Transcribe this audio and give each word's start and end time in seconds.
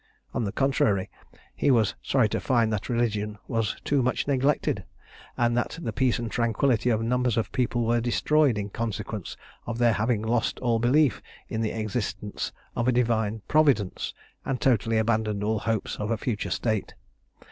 On 0.33 0.45
the 0.45 0.51
contrary, 0.51 1.11
he 1.55 1.69
was 1.69 1.93
sorry 2.01 2.27
to 2.29 2.39
find 2.39 2.73
that 2.73 2.89
religion 2.89 3.37
was 3.47 3.75
too 3.83 4.01
much 4.01 4.27
neglected, 4.27 4.83
and 5.37 5.55
that 5.55 5.77
the 5.79 5.93
peace 5.93 6.17
and 6.17 6.31
tranquillity 6.31 6.89
of 6.89 7.03
numbers 7.03 7.37
of 7.37 7.51
people 7.51 7.85
were 7.85 8.01
destroyed 8.01 8.57
in 8.57 8.71
consequence 8.71 9.37
of 9.67 9.77
their 9.77 9.93
having 9.93 10.23
lost 10.23 10.57
all 10.61 10.79
belief 10.79 11.21
of 11.51 11.61
the 11.61 11.69
existence 11.69 12.51
of 12.75 12.87
a 12.87 12.91
Divine 12.91 13.43
Providence, 13.47 14.15
and 14.43 14.59
totally 14.59 14.97
abandoned 14.97 15.43
all 15.43 15.59
hopes 15.59 15.97
of 15.97 16.09
a 16.09 16.17
future 16.17 16.49
state. 16.49 16.95